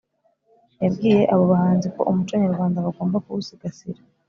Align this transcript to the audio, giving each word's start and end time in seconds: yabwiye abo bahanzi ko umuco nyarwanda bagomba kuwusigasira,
yabwiye 0.83 1.21
abo 1.33 1.43
bahanzi 1.51 1.87
ko 1.95 2.01
umuco 2.09 2.33
nyarwanda 2.41 2.85
bagomba 2.85 3.21
kuwusigasira, 3.23 4.01